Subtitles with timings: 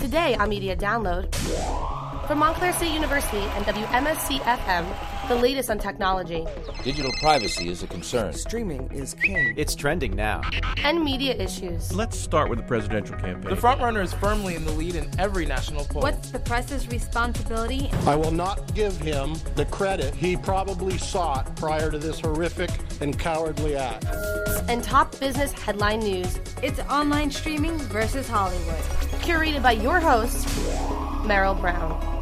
[0.00, 1.32] Today on Media Download,
[2.26, 4.86] from Montclair State University and WMSC FM,
[5.28, 6.46] the latest on technology
[6.82, 8.32] Digital privacy is a concern.
[8.32, 9.52] Streaming is king.
[9.56, 10.40] It's trending now.
[10.84, 11.92] and media issues.
[11.94, 13.50] Let's start with the presidential campaign.
[13.54, 16.02] The frontrunner is firmly in the lead in every national poll.
[16.02, 17.90] What's the press's responsibility?
[18.06, 22.70] I will not give him the credit he probably sought prior to this horrific
[23.00, 24.06] and cowardly act.
[24.68, 28.82] and top business headline news, It's online streaming versus Hollywood.
[29.20, 30.46] curated by your host,
[31.26, 32.17] Merrill Brown.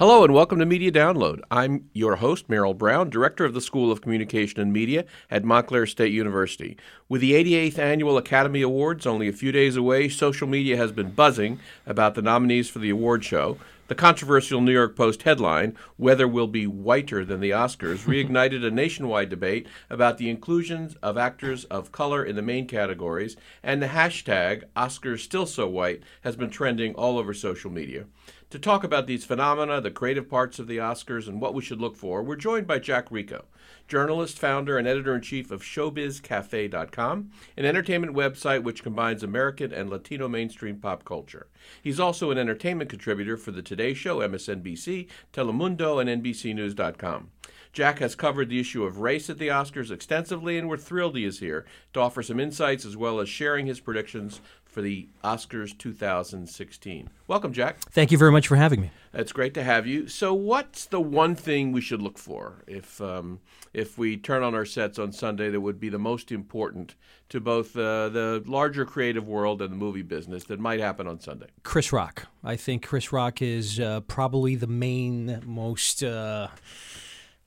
[0.00, 1.42] Hello and welcome to Media Download.
[1.50, 5.84] I'm your host, Merrill Brown, Director of the School of Communication and Media at Montclair
[5.84, 6.78] State University.
[7.10, 11.10] With the 88th Annual Academy Awards only a few days away, social media has been
[11.10, 13.58] buzzing about the nominees for the award show.
[13.88, 18.70] The controversial New York Post headline, Weather Will Be Whiter Than the Oscars, reignited a
[18.70, 23.88] nationwide debate about the inclusions of actors of color in the main categories, and the
[23.88, 28.06] hashtag Oscars Still So White has been trending all over social media.
[28.50, 31.80] To talk about these phenomena, the creative parts of the Oscars, and what we should
[31.80, 33.44] look for, we're joined by Jack Rico,
[33.86, 39.88] journalist, founder, and editor in chief of ShowBizCafe.com, an entertainment website which combines American and
[39.88, 41.46] Latino mainstream pop culture.
[41.80, 47.30] He's also an entertainment contributor for The Today Show, MSNBC, Telemundo, and NBCNews.com.
[47.72, 51.24] Jack has covered the issue of race at the Oscars extensively, and we're thrilled he
[51.24, 55.76] is here to offer some insights as well as sharing his predictions for the Oscars
[55.76, 57.10] 2016.
[57.26, 57.78] Welcome, Jack.
[57.90, 58.90] Thank you very much for having me.
[59.12, 60.08] It's great to have you.
[60.08, 63.40] So, what's the one thing we should look for if um,
[63.72, 66.94] if we turn on our sets on Sunday that would be the most important
[67.28, 71.20] to both uh, the larger creative world and the movie business that might happen on
[71.20, 71.46] Sunday?
[71.64, 72.26] Chris Rock.
[72.44, 76.02] I think Chris Rock is uh, probably the main, most.
[76.02, 76.48] Uh,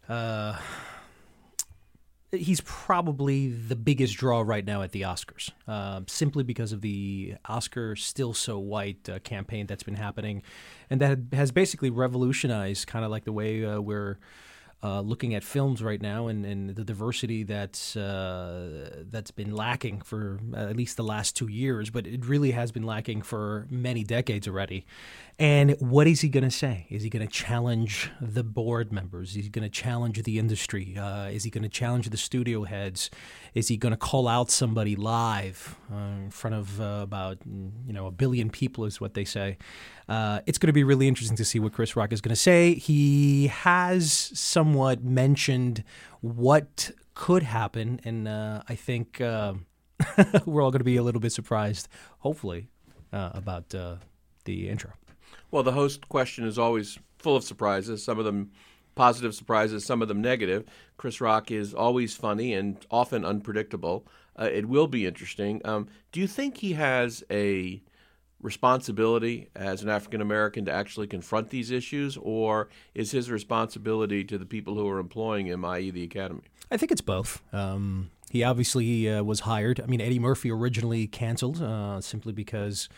[0.09, 0.57] uh,
[2.31, 7.35] he's probably the biggest draw right now at the Oscars, uh, simply because of the
[7.45, 10.41] Oscar Still So White uh, campaign that's been happening,
[10.89, 14.17] and that has basically revolutionized kind of like the way uh, we're.
[14.83, 20.01] Uh, looking at films right now and, and the diversity that's uh, that's been lacking
[20.01, 24.03] for at least the last two years, but it really has been lacking for many
[24.03, 24.85] decades already.
[25.39, 26.85] And what is he going to say?
[26.89, 29.35] Is he going to challenge the board members?
[29.35, 30.95] Is he going to challenge the industry?
[30.95, 33.09] Uh, is he going to challenge the studio heads?
[33.55, 37.93] Is he going to call out somebody live uh, in front of uh, about you
[37.93, 38.85] know a billion people?
[38.85, 39.57] Is what they say.
[40.07, 42.35] Uh, it's going to be really interesting to see what Chris Rock is going to
[42.35, 42.75] say.
[42.75, 44.11] He has
[44.73, 45.83] somewhat mentioned
[46.21, 49.53] what could happen, and uh, I think uh,
[50.47, 51.87] we're all going to be a little bit surprised,
[52.19, 52.69] hopefully,
[53.11, 53.97] uh, about uh,
[54.45, 54.93] the intro.
[55.51, 58.49] Well, the host question is always full of surprises, some of them
[58.95, 60.65] positive surprises, some of them negative.
[60.97, 64.07] Chris Rock is always funny and often unpredictable.
[64.39, 65.61] Uh, it will be interesting.
[65.65, 67.83] Um, do you think he has a
[68.43, 74.37] responsibility as an African American to actually confront these issues, or is his responsibility to
[74.37, 76.43] the people who are employing him, i.e., the Academy?
[76.69, 77.41] I think it's both.
[77.51, 79.79] Um, he obviously uh, was hired.
[79.79, 82.89] I mean, Eddie Murphy originally canceled uh, simply because.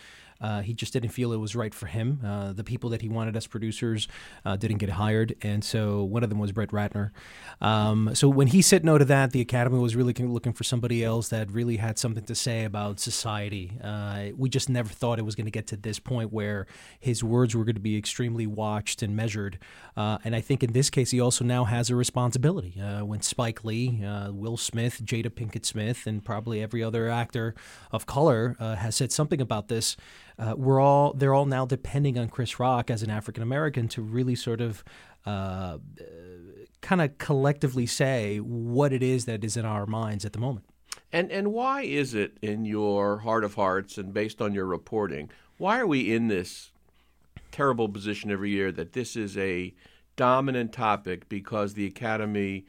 [0.41, 2.19] Uh, he just didn't feel it was right for him.
[2.25, 4.07] Uh, the people that he wanted as producers
[4.45, 7.11] uh, didn't get hired, and so one of them was Brett Ratner.
[7.61, 11.03] Um, so when he said no to that, the Academy was really looking for somebody
[11.03, 13.79] else that really had something to say about society.
[13.83, 16.67] Uh, we just never thought it was going to get to this point where
[16.99, 19.57] his words were going to be extremely watched and measured.
[19.95, 22.71] Uh, and I think in this case, he also now has a responsibility.
[22.75, 27.55] When Spike Lee, Will Smith, Jada Pinkett Smith, and probably every other actor
[27.91, 29.95] of color has said something about this
[30.37, 34.01] uh, we're all they're all now depending on Chris Rock as an African American to
[34.01, 34.83] really sort of
[35.25, 35.77] uh,
[36.81, 40.65] kind of collectively say what it is that is in our minds at the moment.
[41.11, 45.29] And and why is it in your heart of hearts and based on your reporting,
[45.57, 46.71] why are we in this
[47.51, 49.73] terrible position every year that this is a
[50.15, 52.65] dominant topic because the Academy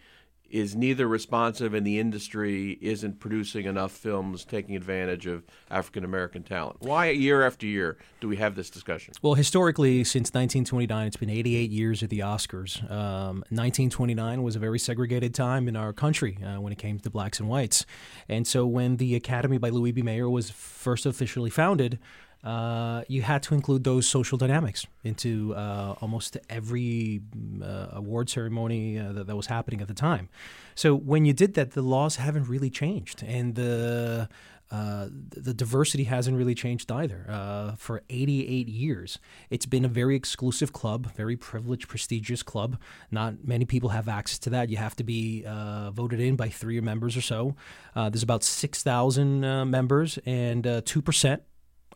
[0.51, 6.43] is neither responsive and the industry isn't producing enough films taking advantage of African American
[6.43, 6.77] talent.
[6.81, 9.15] Why year after year do we have this discussion?
[9.23, 12.83] Well, historically, since 1929, it's been 88 years at the Oscars.
[12.91, 17.11] Um, 1929 was a very segregated time in our country uh, when it came to
[17.11, 17.85] blacks and whites.
[18.29, 20.03] And so when the Academy by Louis B.
[20.03, 21.99] Mayer was first officially founded,
[22.47, 27.21] uh, you had to include those social dynamics into uh, almost every
[27.61, 30.29] uh, award ceremony uh, that, that, was happening at the time.
[30.77, 34.29] So when you did that, the laws haven't really changed, and the
[34.71, 37.75] uh, the diversity hasn't really changed either.
[37.79, 39.19] For 88 years,
[39.51, 42.77] it's been a very exclusive club, very privileged, prestigious club.
[43.11, 44.69] Not many people have access to that.
[44.69, 45.45] You have to be
[45.93, 47.57] voted in by three members or so.
[47.95, 51.41] There's about 6,000 uh, members, and uh, 2%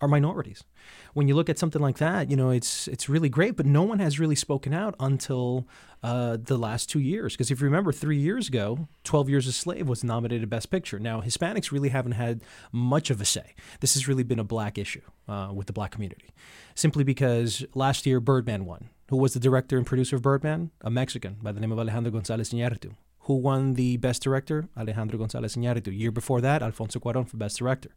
[0.00, 0.64] are minorities.
[1.12, 3.82] When you look at something like that, you know it's it's really great, but no
[3.82, 5.66] one has really spoken out until
[6.02, 7.34] uh, the last two years.
[7.34, 10.98] Because if you remember, three years ago, Twelve Years a Slave was nominated Best Picture.
[10.98, 12.42] Now Hispanics really haven't had
[12.72, 13.54] much of a say.
[13.80, 16.30] This has really been a black issue uh, with the black community,
[16.74, 18.88] simply because last year Birdman won.
[19.10, 20.70] Who was the director and producer of Birdman?
[20.82, 22.94] A Mexican by the name of Alejandro González Iñárritu.
[23.24, 24.68] Who won the Best Director?
[24.76, 25.96] Alejandro González Iñárritu.
[25.96, 27.90] Year before that, Alfonso Cuarón for Best Director.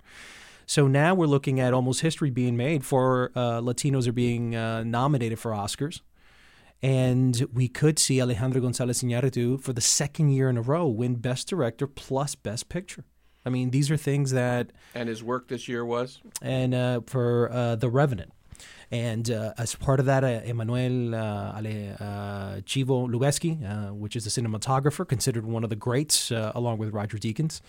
[0.65, 4.83] So now we're looking at almost history being made for uh, Latinos are being uh,
[4.83, 6.01] nominated for Oscars.
[6.81, 11.15] And we could see Alejandro González Iñárritu for the second year in a row win
[11.15, 13.05] Best Director plus Best Picture.
[13.45, 14.71] I mean, these are things that.
[14.93, 16.21] And his work this year was?
[16.41, 18.33] And uh, for uh, The Revenant.
[18.91, 24.15] And uh, as part of that, uh, Emmanuel uh, Ale, uh, Chivo Lubezki, uh, which
[24.15, 27.61] is a cinematographer, considered one of the greats, uh, along with Roger Deakins,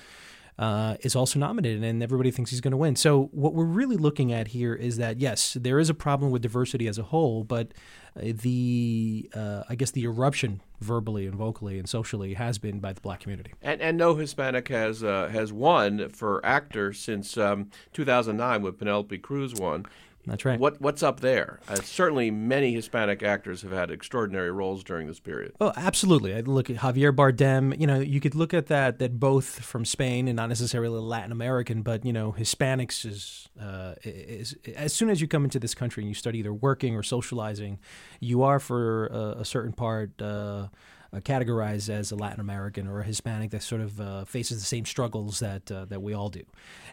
[0.59, 2.97] uh, is also nominated, and everybody thinks he's going to win.
[2.97, 6.43] So what we're really looking at here is that yes, there is a problem with
[6.43, 7.73] diversity as a whole, but
[8.17, 12.93] uh, the uh, I guess the eruption verbally and vocally and socially has been by
[12.93, 13.53] the black community.
[13.62, 19.19] And and no Hispanic has uh, has won for actor since um, 2009 when Penelope
[19.19, 19.87] Cruz won.
[20.26, 20.59] That's right.
[20.59, 21.61] What what's up there?
[21.69, 25.53] Uh, certainly, many Hispanic actors have had extraordinary roles during this period.
[25.61, 26.35] Oh, absolutely.
[26.35, 27.79] I look at Javier Bardem.
[27.79, 31.32] You know, you could look at that that both from Spain and not necessarily Latin
[31.32, 35.75] American, but you know, Hispanics is uh, is as soon as you come into this
[35.75, 37.79] country and you start either working or socializing,
[38.21, 40.21] you are for a, a certain part.
[40.21, 40.69] Uh,
[41.14, 44.66] uh, categorized as a Latin American or a Hispanic that sort of uh, faces the
[44.66, 46.43] same struggles that uh, that we all do.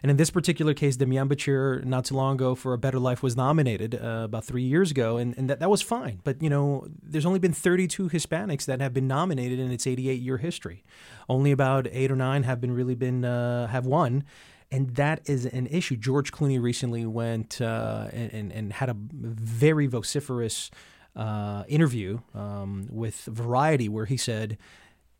[0.02, 3.22] And in this particular case, Demian Bichir, not too long ago, for A Better Life
[3.22, 6.20] was nominated uh, about three years ago, and, and that, that was fine.
[6.24, 10.20] But, you know, there's only been 32 Hispanics that have been nominated in its 88
[10.20, 10.84] year history.
[11.28, 14.24] Only about eight or nine have been really been, uh, have won
[14.72, 15.96] and that is an issue.
[15.96, 20.70] George Clooney recently went uh, and, and, had a very vociferous
[21.14, 24.58] uh, interview um, with Variety where he said,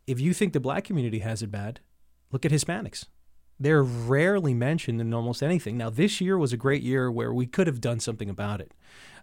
[0.06, 1.80] if you think the black community has it bad,
[2.30, 3.06] look at Hispanics.
[3.60, 5.76] They're rarely mentioned in almost anything.
[5.76, 8.72] Now, this year was a great year where we could have done something about it.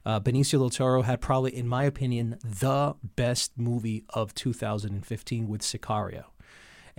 [0.06, 5.62] Uh, Benicio del Toro had probably, in my opinion, the best movie of 2015 with
[5.62, 6.25] Sicario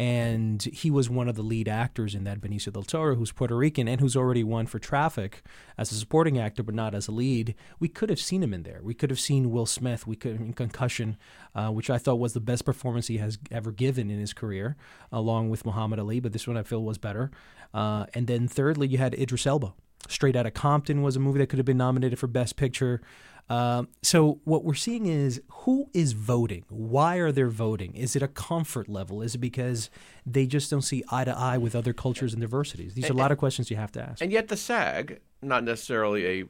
[0.00, 3.55] and he was one of the lead actors in that Benicio del Toro, who's Puerto
[3.55, 5.43] Rican and who's already won for Traffic
[5.76, 7.55] as a supporting actor, but not as a lead.
[7.79, 8.81] We could have seen him in there.
[8.82, 10.06] We could have seen Will Smith.
[10.06, 11.19] We could in Concussion,
[11.55, 14.75] uh, which I thought was the best performance he has ever given in his career,
[15.12, 16.19] along with Muhammad Ali.
[16.19, 17.31] But this one I feel was better.
[17.75, 19.75] Uh, and then thirdly, you had Idris Elba.
[20.08, 23.02] Straight Outta Compton was a movie that could have been nominated for Best Picture.
[23.50, 26.64] Uh, so what we're seeing is who is voting?
[26.69, 27.94] Why are they voting?
[27.97, 29.20] Is it a comfort level?
[29.23, 29.91] Is it because
[30.25, 32.94] they just don't see eye to eye with other cultures and diversities?
[32.94, 34.23] These are a lot of questions you have to ask.
[34.23, 36.44] And yet, the SAG, not necessarily a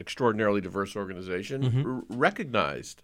[0.00, 1.90] extraordinarily diverse organization, Mm-hmm.
[1.90, 3.02] r- recognized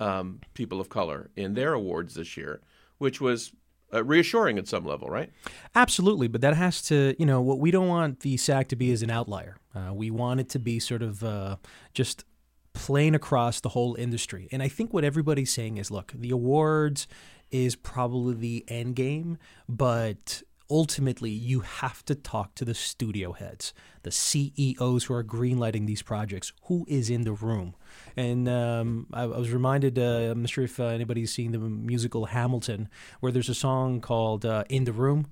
[0.00, 2.60] um, people of color in their awards this year,
[2.98, 3.52] which was
[3.94, 5.30] uh, reassuring at some level, right?
[5.74, 8.90] Absolutely, but that has to, you know, what we don't want the SAG to be
[8.90, 9.56] is an outlier.
[9.74, 11.56] Uh, we want it to be sort of uh,
[11.94, 12.24] just
[12.74, 14.48] plain across the whole industry.
[14.50, 17.06] And I think what everybody's saying is look, the awards
[17.50, 19.38] is probably the end game,
[19.68, 20.42] but
[20.72, 23.74] ultimately you have to talk to the studio heads,
[24.04, 26.52] the CEOs who are greenlighting these projects.
[26.64, 27.74] Who is in the room?
[28.16, 31.58] And um, I, I was reminded, uh, I'm not sure if uh, anybody's seen the
[31.58, 32.88] musical Hamilton,
[33.20, 35.26] where there's a song called uh, In the Room.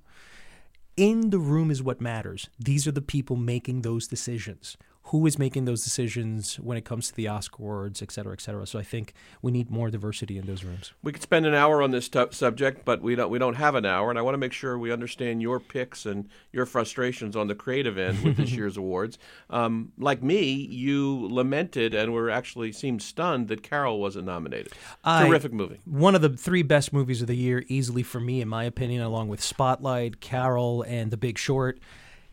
[0.97, 2.51] In the room is what matters.
[2.59, 4.77] These are the people making those decisions.
[5.11, 8.41] Who is making those decisions when it comes to the Oscar awards, et cetera, et
[8.41, 8.67] cetera.
[8.67, 9.13] So I think
[9.43, 10.93] we need more diversity in those rooms.
[11.03, 13.31] We could spend an hour on this tu subject, but we don't.
[13.31, 16.07] We don't have an hour, and I want to make sure we understand your picks
[16.07, 19.19] and your frustrations on the creative end with this year's awards.
[19.51, 24.73] Um, like me, you lamented and were actually seemed stunned that Carol wasn't nominated.
[25.03, 25.81] I- Terrific movie.
[25.85, 29.03] One of the three best movies of the year, easily for me, in my opinion,
[29.03, 31.79] along with Spotlight, Carol, and The Big Short.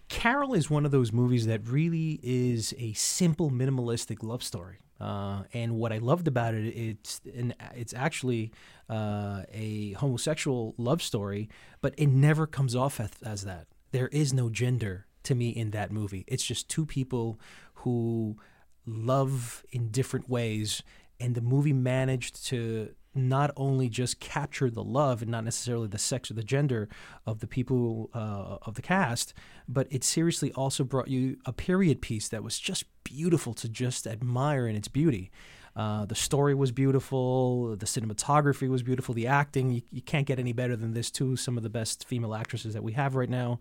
[0.09, 4.77] Carol is one of those movies that really is a simple, minimalistic love story.
[4.99, 8.51] Uh, and what I loved about it, it's an, it's actually
[8.89, 11.49] uh, a homosexual love story,
[11.81, 13.67] but it never comes off as, as that.
[13.91, 16.23] There is no gender to me in that movie.
[16.27, 17.39] It's just two people
[17.75, 18.37] who
[18.85, 20.81] love in different ways,
[21.19, 25.97] and the movie managed to not only just capture the love and not necessarily the
[25.97, 26.88] sex or the gender
[27.25, 29.33] of the people uh, of the cast,
[29.67, 34.07] but it seriously also brought you a period piece that was just beautiful to just
[34.07, 35.31] admire in its beauty.
[35.75, 37.75] Uh, the story was beautiful.
[37.75, 39.13] The cinematography was beautiful.
[39.13, 41.36] The acting, you, you, can't get any better than this, too.
[41.36, 43.59] Some of the best female actresses that we have right now.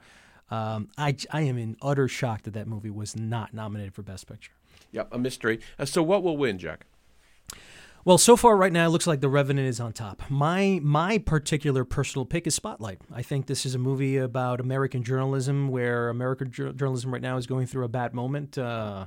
[0.50, 4.26] Um, I, I am in utter shock that that movie was not nominated for Best
[4.26, 4.52] Picture.
[4.92, 5.60] Yep, a mystery.
[5.78, 6.86] Uh, so, what will win, Jack?
[8.06, 10.22] Well, so far right now, it looks like The Revenant is on top.
[10.30, 13.00] My my particular personal pick is Spotlight.
[13.12, 17.48] I think this is a movie about American journalism, where American journalism right now is
[17.48, 18.58] going through a bad moment.
[18.58, 19.06] Uh,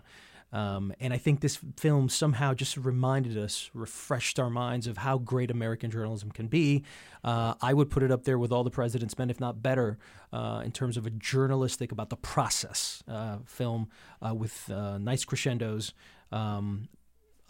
[0.51, 5.17] um, and I think this film somehow just reminded us, refreshed our minds of how
[5.17, 6.83] great American journalism can be.
[7.23, 9.97] Uh, I would put it up there with All the President's Men, if not better,
[10.33, 13.87] uh, in terms of a journalistic about the process uh, film
[14.21, 15.93] uh, with uh, nice crescendos.
[16.33, 16.89] Um,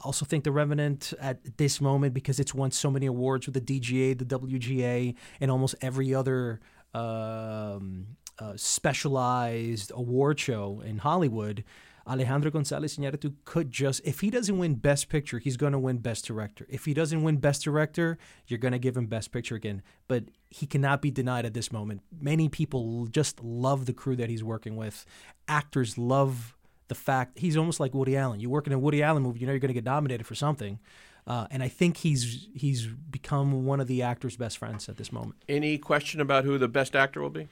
[0.03, 3.62] also think The Revenant at this moment because it's won so many awards with the
[3.62, 6.60] DGA, the WGA, and almost every other
[6.94, 11.63] um, uh, specialized award show in Hollywood.
[12.08, 15.98] Alejandro Gonzalez Iñárritu could just, if he doesn't win Best Picture, he's going to win
[15.98, 16.65] Best Director.
[16.68, 19.84] If he doesn't win Best Director, you're going to give him Best Picture again.
[20.08, 22.01] But he cannot be denied at this moment.
[22.20, 25.06] Many people just love the crew that he's working with.
[25.48, 26.56] Actors love
[26.89, 28.39] the fact he's almost like Woody Allen.
[28.39, 30.36] You work in a Woody Allen movie, you know you're going to get nominated for
[30.36, 30.79] something.
[31.25, 35.12] Uh, and I think he's he's become one of the actor's best friends at this
[35.12, 35.36] moment.
[35.48, 37.48] Any question about who the best actor will be?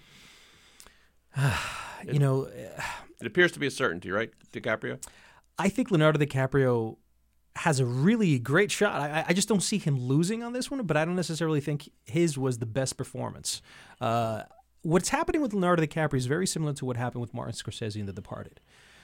[2.05, 2.49] you know,
[3.19, 4.31] it appears to be a certainty, right?
[4.51, 5.01] DiCaprio.
[5.59, 6.97] I think Leonardo DiCaprio
[7.57, 8.93] has a really great shot.
[8.93, 11.89] I, I, just don't see him losing on this one, but I don't necessarily think
[12.05, 13.63] his was the best performance.
[13.99, 14.43] Uh,
[14.83, 18.05] what's happening with Leonardo DiCaprio is very similar to what happened with Martin Scorsese in
[18.05, 18.59] The Departed.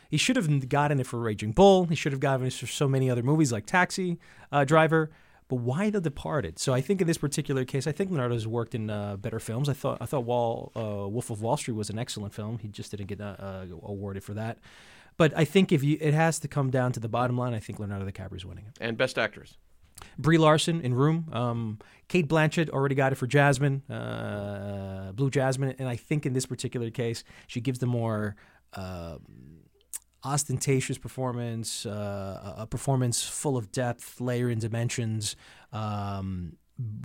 [0.10, 1.86] He should have gotten it for Raging Bull.
[1.86, 4.20] He should have gotten it for so many other movies like Taxi
[4.52, 5.12] uh, Driver.
[5.50, 6.58] But why The Departed?
[6.58, 9.70] So I think in this particular case, I think Leonardo's worked in uh, better films.
[9.70, 12.60] I thought I thought Wall, uh, Wolf of Wall Street was an excellent film.
[12.60, 14.60] He just didn't get uh, uh, awarded for that.
[15.18, 17.60] But I think if you, it has to come down to the bottom line, I
[17.60, 18.78] think Leonardo DiCaprio's winning it.
[18.82, 19.58] And Best Actress.
[20.18, 21.30] Brie Larson in Room.
[21.32, 26.34] Um, Cate Blanchett already got it for Jasmine, uh, Blue Jasmine, and I think in
[26.34, 28.36] this particular case, she gives the more
[28.74, 29.18] uh,
[30.24, 35.36] ostentatious performance, uh, a performance full of depth, layer, and dimensions.
[35.72, 36.58] Um,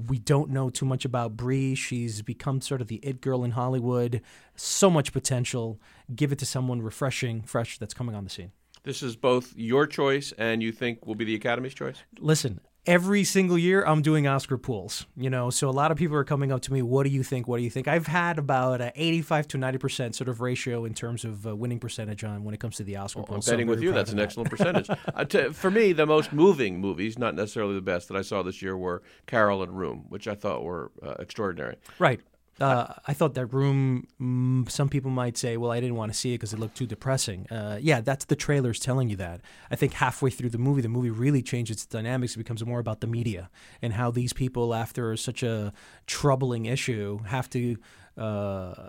[0.07, 1.75] we don't know too much about Brie.
[1.75, 4.23] She's become sort of the it girl in Hollywood.
[4.57, 5.81] So much potential.
[6.15, 8.53] Give it to someone refreshing, fresh that's coming on the scene.
[8.85, 12.03] This is both your choice and you think will be the Academy's choice?
[12.19, 15.51] Listen, every single year I'm doing Oscar pools, you know.
[15.51, 17.47] So a lot of people are coming up to me, "What do you think?
[17.47, 20.85] What do you think?" I've had about a 85 to 90 percent sort of ratio
[20.85, 23.41] in terms of uh, winning percentage on when it comes to the Oscar well, I'm
[23.41, 23.93] betting so with you.
[23.93, 24.25] That's an that.
[24.25, 24.89] excellent percentage.
[24.91, 28.43] uh, to, for me, the most moving movies, not necessarily the best that I saw
[28.43, 31.77] this year, were Carol and Room, which I thought were uh, extraordinary.
[31.99, 32.21] Right.
[32.61, 34.07] Uh, I thought that room.
[34.21, 36.77] Mm, some people might say, "Well, I didn't want to see it because it looked
[36.77, 39.41] too depressing." Uh, yeah, that's the trailers telling you that.
[39.71, 42.35] I think halfway through the movie, the movie really changes its dynamics.
[42.35, 43.49] It becomes more about the media
[43.81, 45.73] and how these people, after such a
[46.07, 47.77] troubling issue, have to
[48.17, 48.89] uh,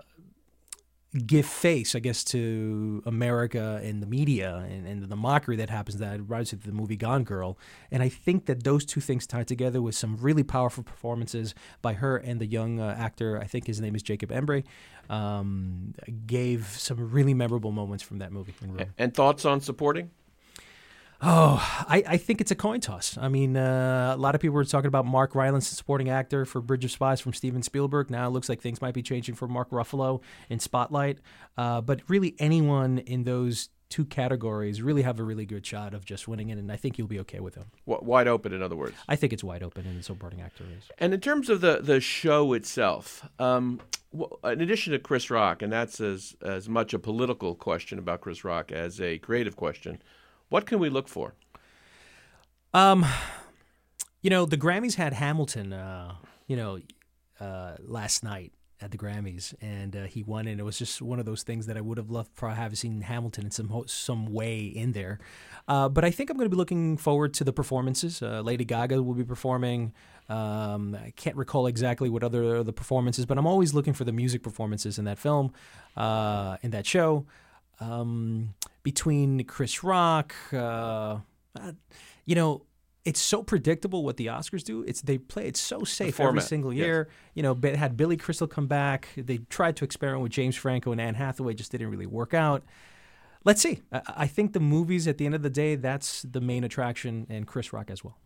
[1.26, 5.98] give face, I guess, to America and the media and, and the mockery that happens
[5.98, 7.58] that rises to the movie Gone Girl.
[7.90, 11.94] And I think that those two things tied together with some really powerful performances by
[11.94, 14.64] her and the young uh, actor, I think his name is Jacob Embrey,
[15.08, 15.94] um,
[16.26, 18.54] gave some really memorable moments from that movie.
[18.96, 20.10] And thoughts on supporting?
[21.22, 23.18] Oh, I, I think it's a coin toss.
[23.18, 26.62] I mean, uh, a lot of people were talking about Mark Rylance, supporting actor for
[26.62, 28.10] Bridge of Spies from Steven Spielberg.
[28.10, 31.18] Now it looks like things might be changing for Mark Ruffalo in Spotlight.
[31.58, 36.04] Uh, but really, anyone in those two categories really have a really good shot of
[36.04, 37.66] just winning it, and I think you'll be okay with them.
[37.84, 38.96] wide open, in other words.
[39.08, 40.88] I think it's wide open in the supporting actor race.
[40.98, 43.80] And in terms of the the show itself, um,
[44.44, 48.42] in addition to Chris Rock, and that's as as much a political question about Chris
[48.42, 50.00] Rock as a creative question.
[50.50, 51.34] What can we look for?
[52.74, 53.06] Um,
[54.20, 55.72] you know, the Grammys had Hamilton.
[55.72, 56.16] Uh,
[56.46, 56.80] you know,
[57.40, 58.52] uh, last night
[58.82, 60.48] at the Grammys, and uh, he won.
[60.48, 62.76] And it was just one of those things that I would have loved to have
[62.76, 65.20] seen Hamilton in some some way in there.
[65.68, 68.20] Uh, but I think I'm going to be looking forward to the performances.
[68.20, 69.92] Uh, Lady Gaga will be performing.
[70.28, 74.12] Um, I can't recall exactly what other the performances, but I'm always looking for the
[74.12, 75.52] music performances in that film,
[75.96, 77.26] uh, in that show
[77.80, 81.18] um, between Chris Rock, uh,
[81.58, 81.72] uh,
[82.24, 82.62] you know,
[83.04, 84.82] it's so predictable what the Oscars do.
[84.82, 87.08] It's they play it so safe every single year.
[87.08, 87.16] Yes.
[87.34, 89.08] You know, had Billy Crystal come back.
[89.16, 92.62] They tried to experiment with James Franco and Anne Hathaway, just didn't really work out.
[93.44, 93.80] let's see.
[93.90, 97.26] I, I think the movies, at the end of the day, that's the main attraction,
[97.30, 98.18] and Chris Rock as well.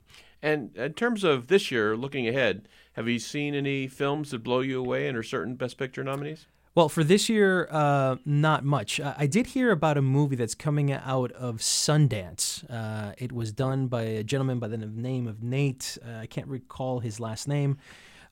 [0.43, 4.61] And in terms of this year, looking ahead, have you seen any films that blow
[4.61, 6.47] you away and are certain Best Picture nominees?
[6.75, 8.99] Well, for this year, uh, not much.
[8.99, 12.69] I, I did hear about a movie that's coming out of Sundance.
[12.69, 15.97] Uh, it was done by a gentleman by the name of Nate.
[16.05, 17.79] Uh, I can't recall his last name,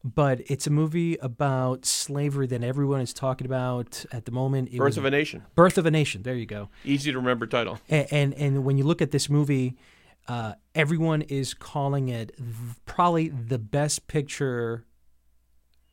[0.02, 4.70] but it's a movie about slavery that everyone is talking about at the moment.
[4.72, 5.44] It Birth of a Nation.
[5.54, 6.24] Birth of a Nation.
[6.24, 6.68] There you go.
[6.84, 7.78] Easy to remember title.
[7.88, 9.76] And and, and when you look at this movie,
[10.26, 12.48] uh, everyone is calling it th-
[12.86, 14.84] probably the best picture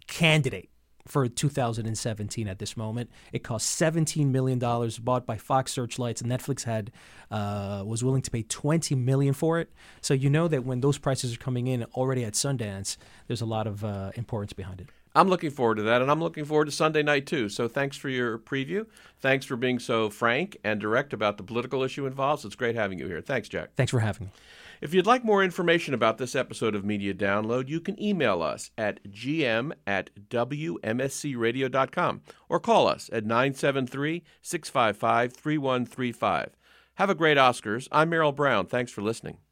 [0.08, 0.69] candidate
[1.08, 3.10] for 2017 at this moment.
[3.34, 6.92] It cost 17 million dollars, bought by Fox Searchlights, and Netflix had
[7.32, 9.72] uh, was willing to pay 20 million for it.
[10.02, 13.46] So you know that when those prices are coming in already at Sundance, there's a
[13.46, 14.90] lot of uh, importance behind it.
[15.16, 17.50] I'm looking forward to that, and I'm looking forward to Sunday night too.
[17.50, 18.86] So thanks for your preview.
[19.20, 22.46] Thanks for being so frank and direct about the political issue involved.
[22.46, 23.22] It's great having you here.
[23.22, 23.72] Thanks, Jack.
[23.76, 24.32] Thanks for having me.
[24.82, 28.72] If you'd like more information about this episode of Media Download, you can email us
[28.78, 36.56] at gm at wmscradio.com or call us at 973 655 3135.
[36.96, 37.90] Have a great Oscars.
[37.92, 38.68] I'm Merrill Brown.
[38.68, 39.40] Thanks for listening.